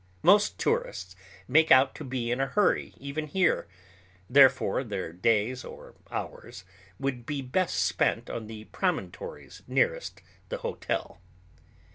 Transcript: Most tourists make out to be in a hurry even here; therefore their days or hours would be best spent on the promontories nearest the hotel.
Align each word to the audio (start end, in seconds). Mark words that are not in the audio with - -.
Most 0.23 0.57
tourists 0.57 1.15
make 1.47 1.69
out 1.71 1.93
to 1.93 2.03
be 2.03 2.31
in 2.31 2.41
a 2.41 2.47
hurry 2.47 2.95
even 2.97 3.27
here; 3.27 3.67
therefore 4.27 4.83
their 4.83 5.13
days 5.13 5.63
or 5.63 5.93
hours 6.09 6.63
would 6.99 7.23
be 7.23 7.43
best 7.43 7.75
spent 7.75 8.27
on 8.27 8.47
the 8.47 8.63
promontories 8.65 9.61
nearest 9.67 10.23
the 10.49 10.57
hotel. 10.57 11.21